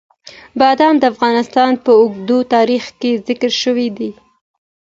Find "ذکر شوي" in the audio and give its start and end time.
3.27-3.87